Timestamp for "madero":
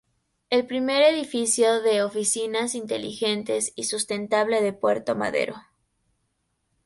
5.15-5.53